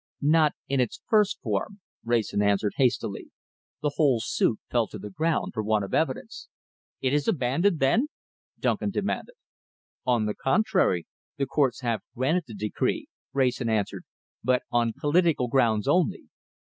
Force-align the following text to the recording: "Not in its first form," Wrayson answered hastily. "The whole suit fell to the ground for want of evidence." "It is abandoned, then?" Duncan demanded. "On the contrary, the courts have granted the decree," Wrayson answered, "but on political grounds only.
"Not 0.23 0.55
in 0.67 0.79
its 0.79 0.99
first 1.05 1.39
form," 1.43 1.79
Wrayson 2.03 2.41
answered 2.41 2.73
hastily. 2.77 3.29
"The 3.83 3.91
whole 3.97 4.19
suit 4.19 4.57
fell 4.67 4.87
to 4.87 4.97
the 4.97 5.11
ground 5.11 5.53
for 5.53 5.61
want 5.61 5.85
of 5.85 5.93
evidence." 5.93 6.47
"It 7.01 7.13
is 7.13 7.27
abandoned, 7.27 7.77
then?" 7.77 8.07
Duncan 8.59 8.89
demanded. 8.89 9.35
"On 10.03 10.25
the 10.25 10.33
contrary, 10.33 11.05
the 11.37 11.45
courts 11.45 11.81
have 11.81 12.01
granted 12.15 12.45
the 12.47 12.55
decree," 12.55 13.09
Wrayson 13.31 13.69
answered, 13.69 14.03
"but 14.43 14.63
on 14.71 14.93
political 14.99 15.47
grounds 15.47 15.87
only. 15.87 16.23